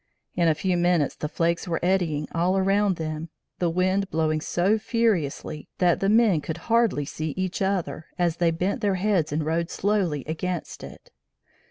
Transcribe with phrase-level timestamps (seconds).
[0.33, 4.79] In a few minutes the flakes were eddying all around them, the wind blowing so
[4.79, 9.45] furiously that the men could hardly see each other, as they bent their heads and
[9.45, 11.11] rode slowly against it.